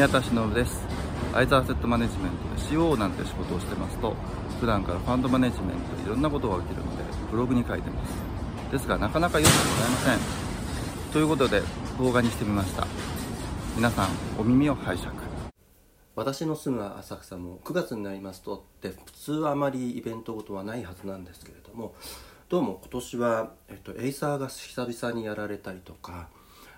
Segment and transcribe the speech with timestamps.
[0.00, 0.80] 宮田忍です。
[1.34, 4.16] あいざわアセットマネジメントで CO なんて仕事をしてますと
[4.58, 8.14] 普段からファンドマネジメントでいろんなことが起きるのでブログに書いてます。
[8.72, 11.12] ですがなかなか読んでございません。
[11.12, 11.60] ということで
[11.98, 12.86] 動画にしてみました。
[13.76, 14.08] 皆さん
[14.38, 15.12] お耳を拝借。
[16.16, 21.94] 私の住む浅草も9月になりますとって普通はあまりイベントごとはないはずなんですけれども
[22.48, 26.30] どうも今年は、えっと、エイサーが久々にやられたりとか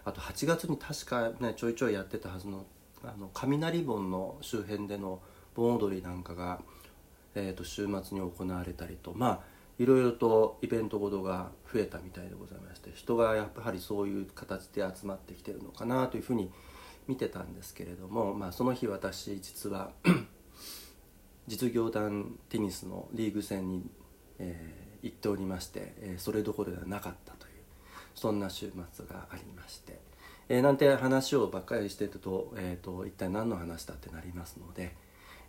[0.04, 2.66] あと8月に確か、ね、ちょいちょいやってたはずの
[3.04, 5.20] あの雷盆の周辺での
[5.54, 6.60] 盆踊りなんかが、
[7.34, 9.40] えー、と週末に行われたりとまあ
[9.78, 16.50] いろいろとイベントごとが増えたみたいでございまして人がやっぱりそういう形で集まってきてるのかなというふうに
[17.08, 19.90] 見てたんですけれども、まあ、その日私実は
[21.48, 23.90] 実業団テニスのリーグ戦に、
[24.38, 27.52] えー、行っておりまして、えー、それどころではなかったという
[28.14, 30.11] そんな週末がありまして。
[30.48, 34.94] えー、なんて話をばっかりしてると,、えーと、一体何の話だってなりますので、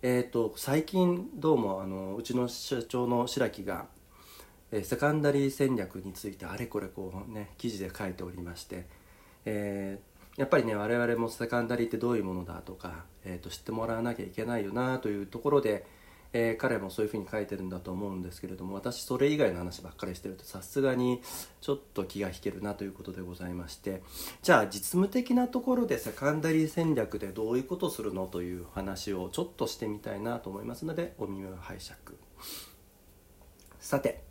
[0.02, 3.86] えーと、最近どうもあのうちの社長の白木が、
[4.70, 8.86] えー、セカンダリー戦略についてあれこれこうね記事で書いておりまして、
[9.44, 15.86] えー、やっぱりね我々もセカンダリーってどういうものだとか、えーと知ってもらわなきゃいけないよなというところで、
[16.34, 21.22] えー、彼もそういうふうに書いてるんだと思うんですけれども私それ以外の話ばっかりしてるとさすがに
[21.60, 24.02] ちょっと気が引けるなということでございまして。
[24.42, 32.18] じゃあ実務的なところでセカンダリー戦略でどういうことするのという話をちょっとしてみたいなと思いますのでお耳を拝借。
[33.78, 34.24] さて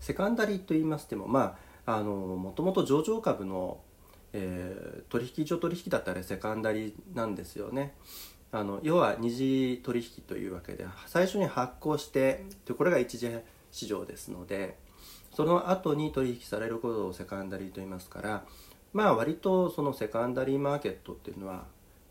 [0.00, 3.80] セカンダリーと言いましてもまああのもともと上場株の
[4.32, 7.94] えー、取引所取引だったらセカンダリーなんですよね。
[8.50, 13.28] あの要は二次取引というわけで最初に発行してでこれが一次
[13.70, 14.76] 市場ですので
[15.34, 18.44] その後に取引されることをセカンダリーと言いますから
[18.92, 21.66] まあ割とそのセカンダリーマーケットっていうのは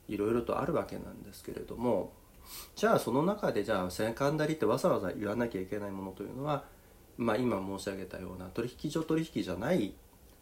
[0.07, 2.13] いろいろとあるわけなんですけれども
[2.75, 6.63] じゃあその中でじゃあセカンダリーってわざわざ言わなきゃいけないものというのは、
[7.17, 9.93] まあ、今申し上げたような取引所取引じゃない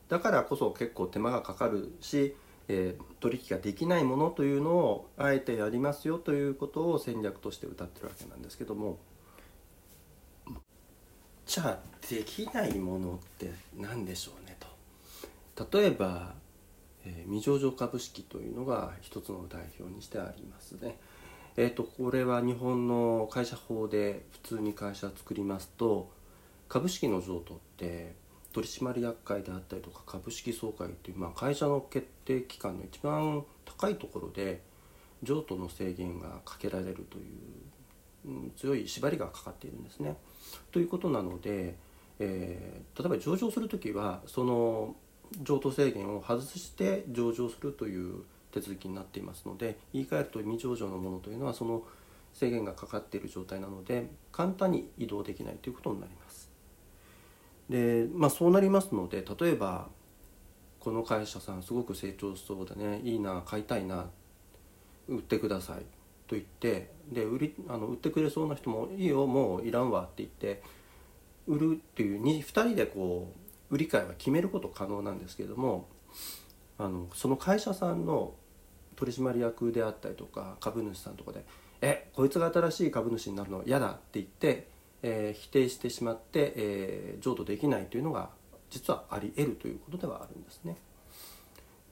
[0.09, 2.35] だからこそ結構手間がかかるし
[2.67, 8.97] えー、取引ができないものというのをあえてやりますよということを戦略として歌ってるわけなんですけども
[11.45, 14.75] じゃあできないものって何でしょうねと
[15.79, 16.33] 例えば、
[17.05, 20.97] えー、未上場株式というのが一つの代表にしてありますね。
[21.57, 26.11] えーと、これは日本の会社法で普通に会社作りますと
[26.67, 28.15] 株式の譲渡って
[28.55, 34.61] 取締役会であったりとか株式総会っていう、まあ、会社の決定機関の一番高いところで
[35.23, 40.15] 譲渡の制限がかけられるという、うん、強い縛りがかかっているんですね。
[40.71, 41.75] ということなので、
[42.19, 44.95] えー、例えば上場する時はその
[45.41, 48.23] 譲渡制限を外して上場するという
[48.53, 51.83] 手続きになっていますので言い換えると未上場のものというのはその
[52.33, 56.24] 制限がかかっている状態なので簡単に移動できないということになります。
[57.69, 59.87] でまあそうなりますので例えば
[60.79, 64.07] この会社さんすごく成長しそうだねいいな買いたいな
[65.07, 65.79] 売ってください
[66.27, 70.61] と言ってで売りあの売ってくれそうな人もいいよもういらんわって言って
[71.47, 73.31] 売るっていう 2, 2人でこ
[73.71, 75.87] う売り買いは決めること可能なんですけれども
[76.77, 78.33] あのその会社さんの
[78.95, 81.45] 取締役であったりとか株主さんとかで
[81.81, 84.67] 「えこいつが新しい株主になるの嫌だ」って言って
[85.07, 88.29] えー、否定してしまって、えー、譲渡できないというのが
[88.71, 90.75] 実はあり得るということではあるんですね。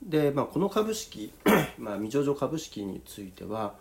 [0.01, 1.31] で、まあ、この株式、
[1.78, 3.75] まあ、未上場株式については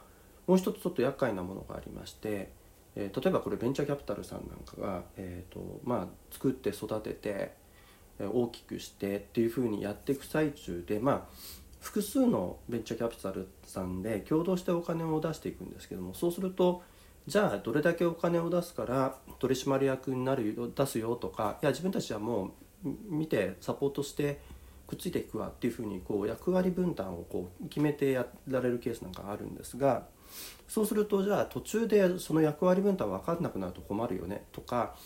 [0.47, 2.51] もう一つちょっと厄介なものがありまして、
[2.95, 7.55] えー、例えばこれベンチャーキャピタルさんなんかが、えーとまあ、作って育てて
[8.21, 11.23] 大きくしてっていうふうにやっていく最中で、まあ、
[11.81, 16.83] 複数のベンチャーキャピタルさんで共同してお金を出していくんですけどもそうすると
[17.27, 24.41] じゃあどれだけお金を出すから取締役になるよ出すよとかいや自分たちはもう見てサポートして
[24.89, 30.07] くっついていくわっていうふうにこう役割分担をこう決めてやられるケースなんかあるんですが
[30.67, 34.97] そうするとじゃあ途中でその役割分担分かんなくなると困るよねとか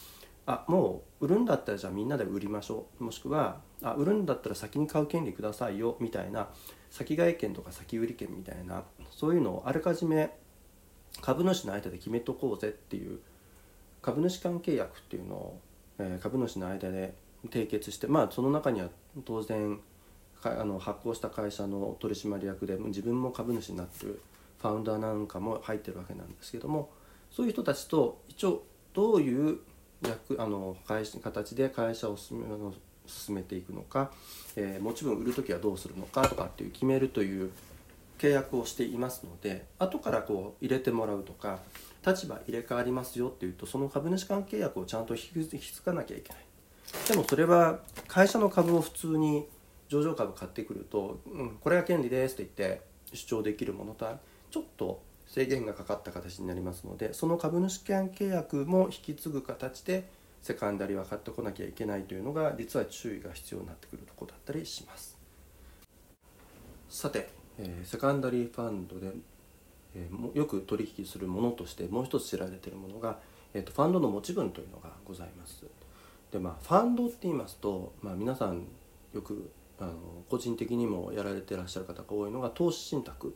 [0.46, 6.48] あもう売るんだったらじゃあみんなで売りましょうもしくはあ売るんだったら先に買う権利くださいよみたいな
[6.90, 10.30] 先買い権とか先売り権みたいなそういうのをあらかじめ
[11.20, 13.18] 株主の間で決めとこうぜっていう
[14.02, 15.60] 株主関係約っていうのを、
[15.98, 17.14] えー、株主の間で
[17.48, 18.88] 締結してまあその中には
[19.24, 19.78] 当然
[20.42, 24.20] あの発行した会社の取締役で自分も株主になってる
[24.60, 26.90] ファウンダーなんかも入ってるわけなんですけども
[27.30, 28.62] そういう人たちと一応
[28.94, 29.58] どういう
[30.06, 32.46] 役あの会形で会社を進め
[33.06, 34.10] 進めていくのか、
[34.56, 37.50] えー、もちろん売る時はどうするのかとかっていう決めるという
[38.18, 41.60] 契約をしていますので後からこう入れてもらうとか
[42.06, 46.46] 立場入れ替わりますよっていうとその株主関係約をちゃんと引き継がなきゃいけない。
[47.08, 49.46] でもそれは会社の株を普通に
[49.88, 52.82] 上場株買ってくると、うん、これが権利ですと言って
[53.12, 54.18] 主張できるものとは
[54.50, 60.08] ちょっと制限がかかった形になりますのでその株主間契約も引き継ぐ形で
[60.42, 65.16] セカンダリは買ってこなきゃいけないというのが実は注意が必要になってくるとこだったりします。
[66.88, 67.28] さて、
[67.58, 69.12] え、セカンダリーファンドで、
[69.94, 73.18] え、よく取引するものとしてもう一つ知られているものが、
[73.54, 75.64] えーと、ファンドの持ち分というのがございます。
[76.30, 78.66] でまあファンドって言いますと、まあ、皆さん
[79.14, 79.92] よくあの
[80.28, 83.34] 個人的にもやられてらっしゃる方が多いのが投資信託。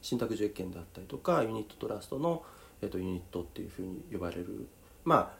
[0.00, 2.44] 信託受益権であったりとかユニットトラストの、
[2.80, 4.68] えーと、ユニットっていうふうに呼ばれる。
[5.04, 5.38] まあ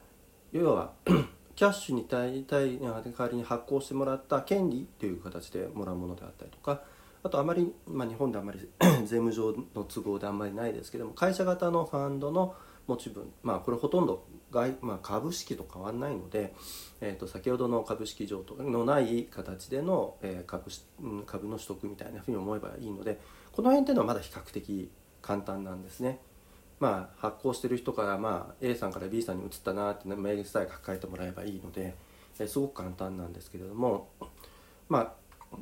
[0.53, 0.93] 要は
[1.55, 6.83] キャッシュに対代わりに発行してもらった権利という形でもらうものであったりとか
[7.23, 8.59] あとあまり、まあ、日本であまり
[9.05, 12.55] 税務上の都合であんまりないですけども会社型のファンドの
[12.87, 16.55] 持ち分まあこれほとんど外、まあ、株式と変わらないので、
[17.01, 20.71] えー、と先ほどの株式譲渡のない形での、えー、株
[21.27, 23.21] 株の取得みたいなふうに思えばいいので
[23.53, 24.91] この辺っていうのはまだ比較的
[25.21, 26.21] 簡単なんですね。
[26.81, 31.97] まあ、発行してる人から、まあ、A さんから B さんに移ったなってメールさえ書かれてもらえばいいので、
[32.39, 34.11] えすごく簡単なんですけれども、
[34.89, 35.13] まあ、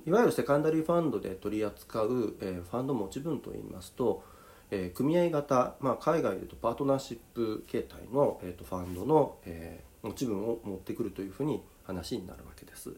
[0.04, 4.22] いわゆるセカンダリーファンドで取り扱う、えファンド持ち分といいますと、
[4.70, 12.92] え組合型、まあ、海外でいうとパートナーシップ形態の、えー、とファンドの、え持ち分を持ってくるというふうに話になるわけです。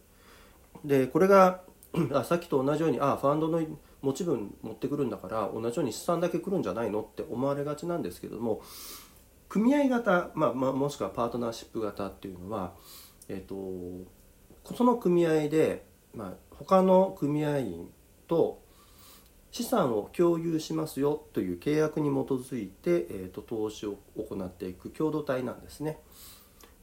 [0.85, 1.63] でこれが
[2.13, 3.63] あさっきと同じようにあファンドの
[4.03, 7.01] 持ち分持ってくるんだから同じように資産だけ来るんじゃないの？
[7.01, 8.61] って思われがちなんですけども
[9.49, 12.75] 組合型、まあ、まあ、もしくはパートナーシップ型っていうのは、
[13.29, 17.91] えーと、その組合で、まあ、他の組合員
[18.27, 18.63] と
[19.51, 25.99] 資産を共有しますよという契約に基づいて、えーと、投資を行っていく共同体なんですね。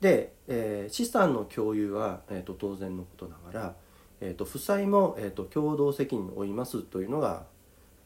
[0.01, 3.75] で、えー、資産の共有は、えーと当然のことながら
[4.21, 7.45] えーと、負債も、えーと、共同責任を負いますというのが、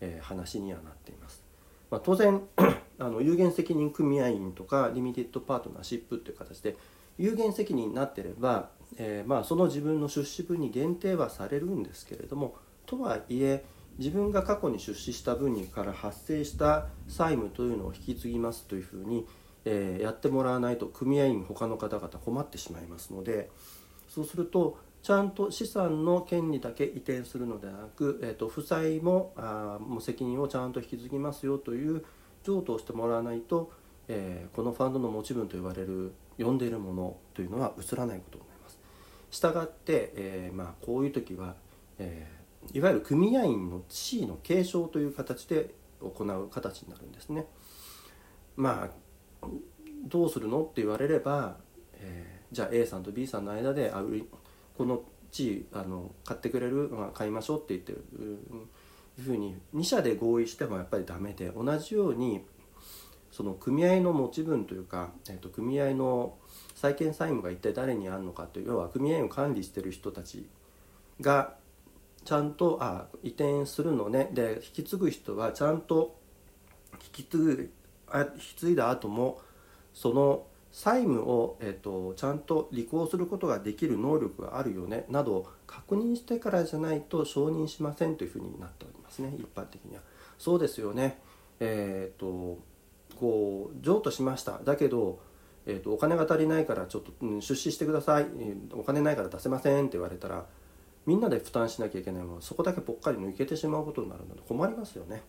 [0.01, 1.43] えー、話にはなっています。
[1.91, 2.41] まあ、当然
[2.99, 6.75] あの有限責任組合員とかリミテッドパートナーシップという形で
[7.17, 12.55] 有限責任になってれば、えー、まあ、その自分の出資分に限定はされるんですけれども
[12.85, 13.63] とはいえ
[13.97, 19.27] 自分が過去に出資した分にから発生した債務というのを引き継ぎますというふうに、
[19.65, 23.49] えー、やってもらわないと組合員他の方々困ってしまいますので
[24.07, 32.03] そうするとちゃんと資産の権利だけ移転するのではなく、えーと、負債もあもう責任をちゃんと引き継ぎますよという
[32.43, 33.71] 譲渡をしてもらわないと、
[34.07, 38.58] えー、このファンドの持ち分と言われる呼んでいるものというのは移らないことになります。
[39.31, 41.55] したがって、えー、まあ、こういう時は、
[41.97, 47.45] えー、いわゆる組合員の地位の継承という形で行う形になるんですね。
[48.55, 48.89] ま
[49.41, 49.47] あ
[50.05, 51.57] どうするのって言われれば、
[51.93, 54.03] えー、じゃあ A さんと B さんの間であ
[54.77, 58.03] この地位あの買ってくれる、まあ、買いましょうって言ってる
[59.19, 62.45] いうふうに2社で合意してもやっぱりダメで同じように
[63.31, 66.35] その組合の持ち分というか、えー、と組合の
[66.79, 70.47] 債権債務が一体誰にあるのかという要は組合を管理している人たち
[71.19, 71.55] が
[72.23, 76.17] ちゃんとあ移転するのねで引き継ぐ人はちゃんと
[76.93, 77.73] 引き継ぐ
[78.07, 79.41] あ引き継いだ後も
[79.93, 90.01] その債務を、えーと、ちゃんと履行することができる能力があるよねなど確認してからじゃないと承認しませんというふうになっておりますね一般的には。
[90.37, 91.19] そうですよね。
[91.59, 92.59] えっ、ー、と
[93.19, 95.19] こう譲渡しましただけど、
[95.65, 100.45] えーと、お金が足りないからちょっと、うん、出資してくださいえお金ないから出せませんって言われたら
[101.05, 105.23] みんなで負担しなきゃいけないものそこだけぽっかり抜けてしまうことになるので困りますよね。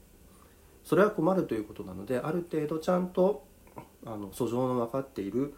[0.85, 3.45] それは困るということなのである程度ちゃんと
[4.05, 5.55] あの訴状の分かっている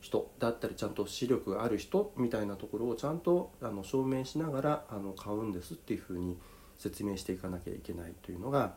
[0.00, 6.38] 人だったりちゃんと視力がある人みたいなところをちゃんとあの証明しながらあの買うんですっていうふうに
[6.76, 8.74] 説明していかなきゃいけないというのが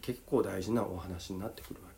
[0.00, 1.93] 結構大事なお話になってくるわけです。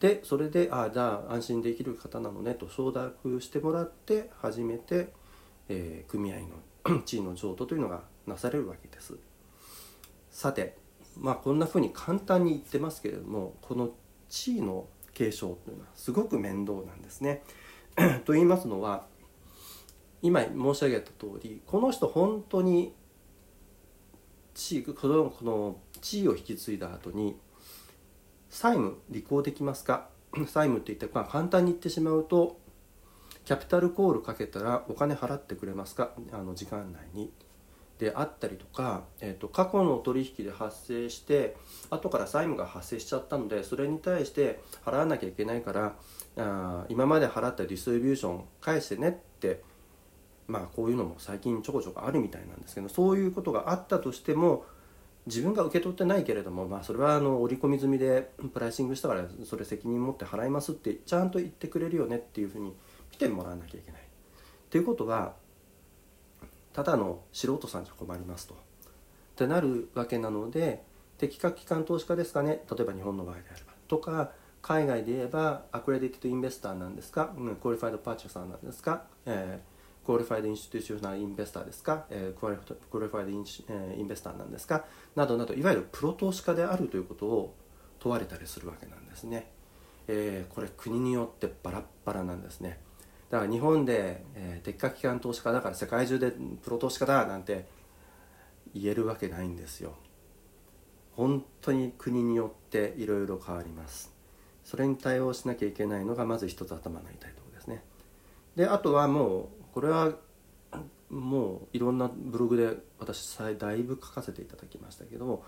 [0.00, 5.12] でそれでああじゃあ安心できる方なのねと承諾してもらって初めて、
[5.68, 6.38] えー、組合
[6.88, 9.18] の 地位の譲渡というのがなされるわけです。
[10.30, 10.78] さて
[11.18, 13.90] まあこんなふうに簡単に言ってますけれどもこの
[14.28, 17.42] 地位の継承というのはすごく面倒なんですね。
[18.24, 19.06] と言いますのは
[20.22, 22.94] 今申し上げた通りこの人本当に
[24.54, 27.36] 地位このこの地位を引き継いだ後に
[28.50, 30.08] 債務履行できますか？
[30.34, 32.58] 債務って言って、まあ、簡単に言ってしまうと
[33.44, 36.10] キャピタルコールかけたらお金払ってくれますか？
[36.32, 37.32] あの時間内に。
[37.98, 41.54] であったりとか、えーと、過去の取引で発生して
[41.90, 45.92] 後から債務が発生しちゃったのでそれに対して払わなきゃいけないから
[46.38, 49.62] あ今まで払ったディストリビューション返してねって
[50.48, 54.64] まあこういうのも最近ちょこちょこあるみたいなんですけどそういうことがあったとしても
[55.26, 62.74] 自分が受け取ってないけれども、まあ、それはあの織り込み済みでプライシングしたからそれ責任持って払いますってちゃんと言ってくれるよねっていうふうに
[63.12, 64.00] 見てもらわなきゃいけない。
[64.00, 64.04] っ
[64.70, 65.34] ていうことは
[66.72, 68.54] ただの素人さんじゃ困りますと。
[68.54, 68.56] っ
[69.36, 70.82] てなるわけなので
[71.18, 84.84] 適格機関投資家ですかね例えば日本の場合であればとか海外で言えば accredited investor なんですか、うん、 qualified purchaser さんなんですか、えー、 qualified institutional investor ですか、えー、 qualified in,、えー、 investor なんですか？
[85.14, 87.54] などなどいわゆるプロ投資家であるということを
[87.98, 89.50] 問われたりするわけなんですね、
[90.08, 92.80] えー、これ国によってバラッバラなんですね。
[93.28, 97.66] だから日本で、えー、適格機関投資家だから世界中でプロ投資家だなんて
[98.74, 99.94] 言えるわけないんですよ。
[101.12, 104.12] 本当に国によっていろいろ変わります。
[104.64, 107.84] それに対応しなきゃいけないのがまず一つ頭の痛いところですね。
[108.56, 110.12] であとはもうこれは
[111.08, 115.44] もういろんなブログで私だいぶ書かせていただきましたけども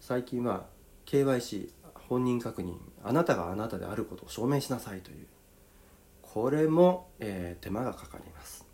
[0.00, 0.66] 最近は
[1.06, 1.70] KYC
[2.08, 5.26] 本人確認あなたがあなたであることを証明しなさいという
[6.20, 8.66] これも、えー、手間がかかります。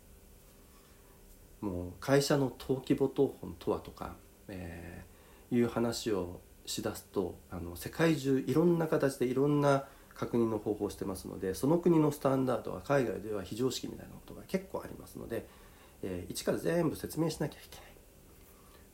[1.61, 4.15] もう会社の登記簿謄本とはとか、
[4.47, 9.85] えー、いう話をしだすとあの世界中いろんな形でいろんな
[10.21, 15.47] 確認の方法をしてますのでその国のスタンダードは海外では非常識みたいなことが結構ありますので、
[16.03, 17.85] えー、一から全部説明しなきゃいけない。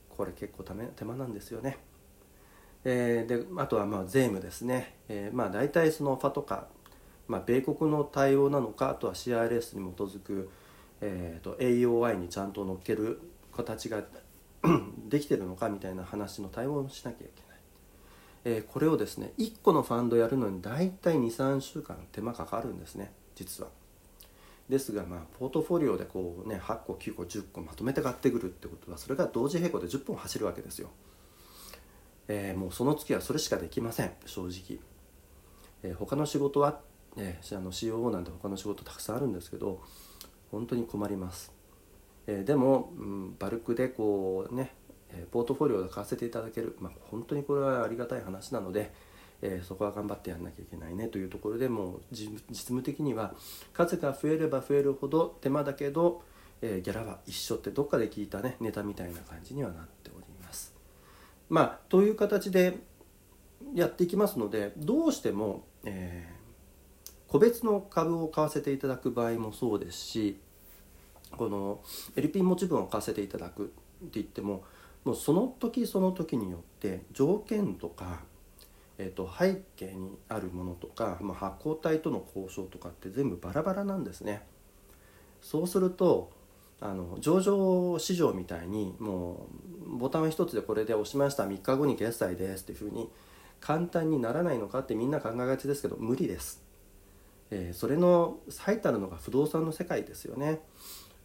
[0.08, 1.76] これ結構ため手間なんですよね。
[2.84, 6.68] えー、であとはまあ税務ですね、えー、まあ大体そのファとか
[7.28, 10.50] まあ、米国の対応なのかあとは CRS に基づく、
[11.02, 13.20] えーと、AOI にちゃんと乗っける
[13.54, 14.02] 形が
[15.08, 17.47] できてるのかみたいな話の対応をしなきゃいけない、
[18.56, 23.70] え、これをですね1個のファンドやるのに大体23週間手間かかるんですね実は。
[24.68, 30.90] ですがまあポートフォリオでこうね8個9個10個まとめて買ってくるってことはそれが同時並行で10本走るわけですよ、
[32.28, 34.78] えー、もうその月はそれしかできません正直、
[35.82, 36.80] えー、他の仕事は
[37.16, 39.82] ね、あの COO なんて他の仕事たくさんあるんですけど
[40.52, 41.52] 本当に困ります、
[42.26, 44.74] えー、でも、うん、バルクでこうね
[45.30, 48.92] ポートフォリオで買わせていただける、まあ、本当にこれはありがたい話なので、
[49.42, 53.34] えー、そこは頑張ってやんなきゃいけないねというところでもう実務的には
[53.72, 56.22] 数が増えれば増えるほど手間だけど、
[56.60, 60.74] えー、ギャラは一緒ってどっかで聞いたねネタみたいな感じにはなっております。
[61.48, 62.76] まあという形で
[63.74, 66.38] やっていきますのでどうしても、えー
[67.28, 70.40] 個別の株を買わせていただく場合もそうですし
[71.36, 71.80] この
[72.16, 73.72] LP 持ち分を買わせていただくって
[74.14, 74.64] 言っても
[75.04, 78.20] もうその時その時によって条件とか、
[78.98, 84.42] えー、と背景にあるものとか、まあ、発行体との交渉とかって全部バラバラなんですね。
[85.40, 86.30] そうすると
[86.80, 89.48] あの上場市場みたいにも
[89.86, 93.08] うボタン一つでこれで押しました3日後に決済ですっていうふうに
[93.60, 96.62] 簡単にならないのかってみんな考えがちですけど無理です。
[97.50, 100.60] えー、それの最たるのが不動産の世界ですよね。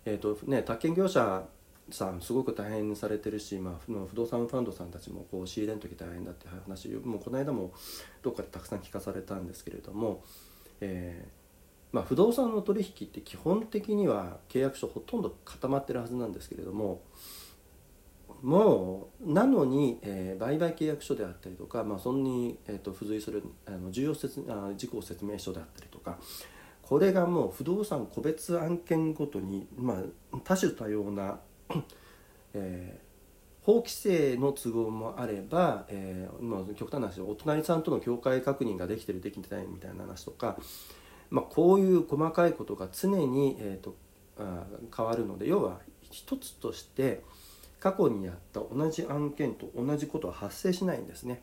[0.05, 1.43] えーとね、宅建業者
[1.89, 7.73] さんすごく大変にされてるし、まあ、不動産ファンドさんたちもこう仕入れの時大変だって話もうこの間も
[8.21, 10.23] どっかでたくさん聞かされたんですけれども、
[10.81, 17.01] えー、まあ、不動産の取引って基本的には契約書ほとんど固まってるはずなんですけれども
[18.41, 26.17] もうなのに、えー、売買契約書であったりとか、まあ、そんに、えーと、付随するあの重要説あ事項説明書であったりとか
[26.81, 29.93] これがもう不動産個別案件ごとに、ま
[30.33, 31.39] あ、多種多様な、
[32.53, 40.57] えー、法規制の都合もあれば、えーまあ、極端な話お隣さんとの境界確認ができてるできてないみたいな話とか、
[41.29, 43.95] まあ、こういう細かいことが常に、えーと、
[44.37, 44.65] とあ
[44.95, 45.79] 変わるので要は
[46.11, 47.23] 一つとして
[47.79, 51.41] 過去にやった同じ案件と同じことは発生しないんですね。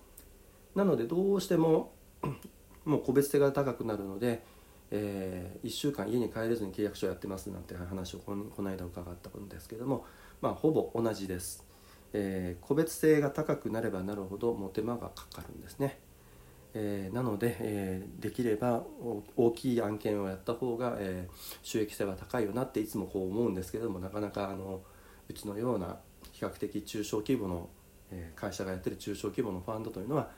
[0.75, 1.93] なのでどうしても
[2.85, 4.43] もう個別性が高くなるので、
[4.91, 10.05] えー、1週間家に帰れずに契約書をやってますなんて話をこの間伺ったんですけども
[10.41, 11.65] まあほぼ同じです、
[12.13, 15.99] えー、個別性が高くなればなるほども手間がかかるんですね。
[16.73, 18.85] えー、なので、えー、できれば
[19.37, 21.27] 大きい案件をやった方が、え、
[21.65, 24.81] 収益性は高いよなっていつもこう思うんですけどもなかなかあの
[25.29, 25.99] うちのような
[26.31, 27.69] 比較的中小規模の
[28.13, 30.31] え会社がやってる中小規模のファンドというのは、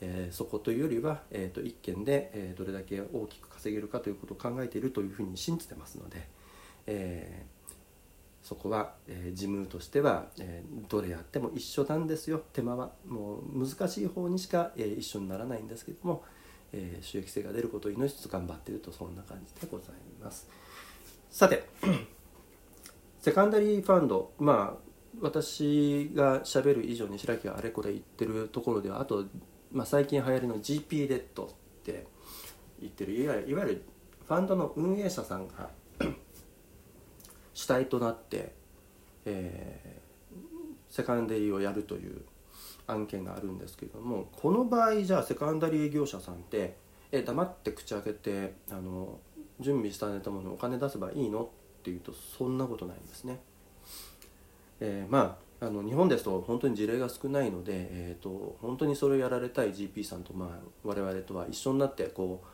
[0.00, 6.28] え、そこというよりは、えーと、1件で、え、どれだけ大きく稼げるかということを考えているというふうに信じてますので、
[6.86, 7.46] え
[8.42, 12.40] そこは、えー、事務としては、えー、どれやっても一緒なんですよ。
[12.52, 16.24] 手間はもう難しい方にしか、え、一緒にならないんですけども、
[16.72, 20.48] え、収益性が出ることを祈りつつ頑張っているとそんな感じでございます。
[21.30, 21.64] さて
[23.20, 24.90] セカンダリーファンドまあ
[25.20, 29.26] 私がしゃべる以上に白木があれこれ言ってるところではあと、
[29.70, 31.48] まあ、最近流行りの GP レッドっ
[31.84, 32.06] て
[32.80, 33.84] 言ってるいわゆるいわゆる
[34.26, 35.70] ファンドの運営者さんが
[37.54, 38.54] 主体となって、
[39.24, 42.22] えー、セカンダリーをやるという
[42.86, 46.76] 案件があるんですけれどもこの場合じゃあセカンダリー業者さんって
[47.12, 49.18] え黙って口開けてあの
[49.58, 51.48] 準備したネタものお金出せばいいのっ
[51.82, 53.40] ていうとそんなことないんですね。
[54.80, 62.46] えー、まああの日本ですと本当に事例が少ないので、えーと、本当にそれをやられたい GP さんと、まあ、我々とは一緒になってこう、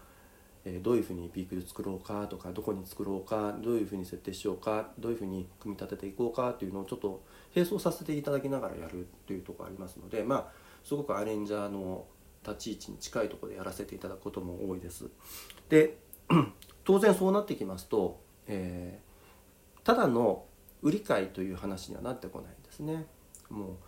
[0.68, 7.22] え、どういうふうにピークで作ろうかとかどこに作ろうかどういうふうに設定しようかどういうふうに組み立てていこうかというのをちょっと
[7.54, 10.46] 並走させていただきながらやるというとこありますので、まあ、
[10.82, 12.04] すごくアレンジャーの
[12.44, 15.04] 立ち位置に近いとこでやらせていただくことも多いです。
[15.68, 15.98] で
[16.84, 20.46] 当然そうなってきますと、えー、ただの
[20.82, 23.06] 売り買いという話にはなってこないんですね。
[23.50, 23.78] も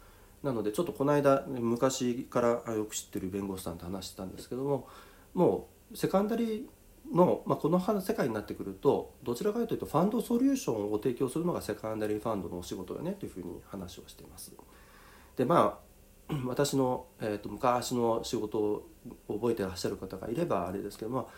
[0.42, 4.88] うなのでちょっとこの間昔からよく知ってる弁護士さんと話してたんですけども
[5.34, 14.52] もうセカンダリーの、まあ、この世界になってくるとどちらかというとファンドソリューションを提供するのがセカンダリーファンドのお仕事よねというふうに話をしています。
[15.36, 15.78] でま
[16.28, 18.88] あ 私の、えーと、昔の仕事を
[19.28, 21.30] 覚えてらっしゃる方がいればあれですけども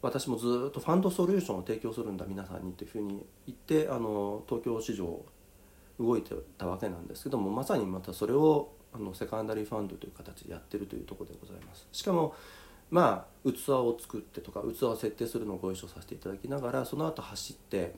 [0.00, 5.24] 私もずっとファンドソリューションを提供するんだ皆さんにというふうに言ってあの東京市場
[5.98, 12.34] 動いてたわけなんですけどもまさにまたそれをあのセカンダリーファンドという形でやってるというところでございますしかも
[12.90, 17.94] まあ器を作ってとか器を設定するのをご一緒させていただきながらその後走って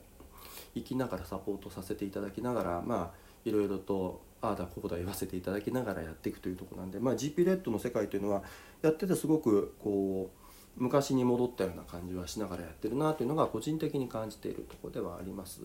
[0.75, 8.43] 行きながらサポートさせていただきながらまあいろいろとああだこうだ言わせていただきながらやっていくというとこなんで、まあ、GP レッドの世界というのは
[8.83, 15.61] やっててすごくこう昔に戻ったような感じはしながらやってるなというのが個人的に感じているとこではあります。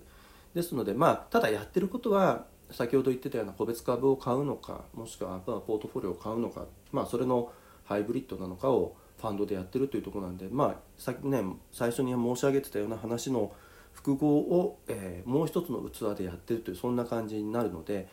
[0.53, 7.51] ですのでまあただやってることは先ほど言ってたような個別株を買うのかもしくはポートフォリオを買うのかまあそれの
[7.83, 13.54] ハイブリッドなのかをファンドでやってるというとこなんでまあさっきね最初に申し上げてたような話の
[13.93, 18.08] 複合を、えー、もう一つの器でやってるというそんな感じになるので、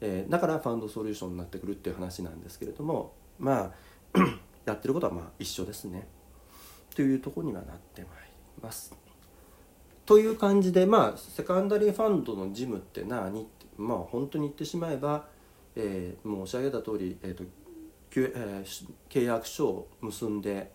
[0.00, 3.72] えー、だからファンドソリューションになってくるっていう話なんですけれどもま
[4.14, 4.18] あ
[4.64, 6.06] やってることはまあ一緒ですね。
[6.94, 8.10] というとこにはなってまい
[8.56, 8.92] ります。
[10.04, 15.26] という感じでまあセカンダリーファンドの事務って何ってまあ本当に言ってしまえば、
[15.76, 17.44] えー、申し上げた通り、えーと、
[18.10, 20.70] 契約書を結んで、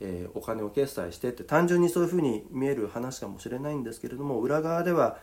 [0.00, 5.18] えー、お金を決済してって単純にそういうふうに見える話かもしれないんですけれども裏側では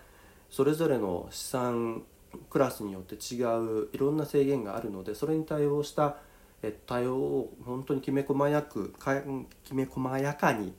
[0.49, 2.03] それぞれの資産
[2.49, 3.43] クラスによって違
[3.83, 6.17] ういろんな制限があるのでそれに対応した
[6.85, 8.93] 対応を本当にきめ細やく
[9.63, 10.73] きめ細やかに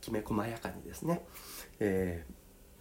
[0.00, 1.24] きめ細やかにですね、
[1.80, 2.24] え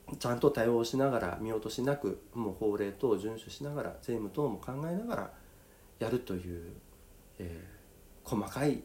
[0.08, 5.32] ー、ちゃんと対応しながら見落としなくもう法令等を遵守しながら税務等も考えながら
[6.00, 6.72] やるという、
[7.40, 8.84] えー、細かい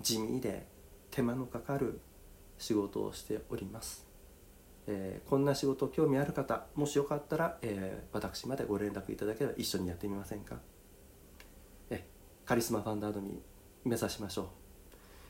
[0.00, 0.66] 地味で
[1.10, 2.00] 手間のかかる
[2.56, 4.06] 仕事をしております。
[4.86, 10.56] えー、こんな仕事興味ある方もしよかったら、えー、私までご連絡いただければ一緒にやってみませんか？
[11.90, 12.06] え
[12.44, 13.42] カリスマファンダードに
[13.84, 14.46] 目指しましょう。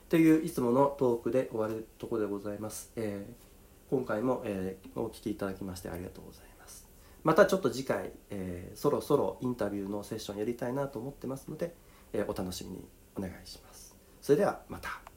[0.08, 6.88] といういつものトークで終わるところでございます、えー、今回も、え、お聞きいただきましてありがとうございます。
[7.22, 11.74] またちょっと次回、え、そろそろインタビューのセッションやりたいなと思ってますので、
[12.12, 13.96] えお楽しみにお願いします。
[14.20, 15.09] それではまた。